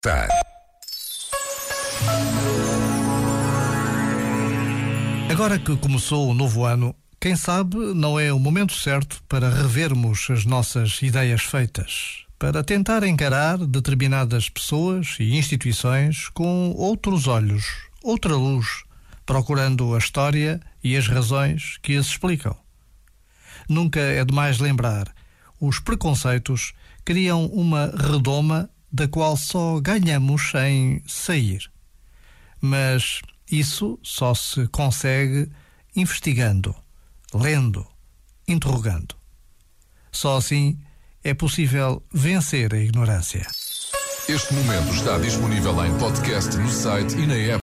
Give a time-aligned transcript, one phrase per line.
[0.00, 0.26] Tá.
[5.30, 10.26] Agora que começou o novo ano, quem sabe não é o momento certo para revermos
[10.30, 17.66] as nossas ideias feitas, para tentar encarar determinadas pessoas e instituições com outros olhos,
[18.02, 18.84] outra luz,
[19.26, 22.56] procurando a história e as razões que as explicam.
[23.68, 25.14] Nunca é demais lembrar,
[25.60, 26.72] os preconceitos
[27.04, 31.70] criam uma redoma da qual só ganhamos em sair.
[32.60, 35.50] Mas isso só se consegue
[35.96, 36.74] investigando,
[37.34, 37.86] lendo,
[38.46, 39.14] interrogando.
[40.12, 40.78] Só assim
[41.22, 43.46] é possível vencer a ignorância.
[44.28, 47.58] Este momento está disponível em podcast no site e na app.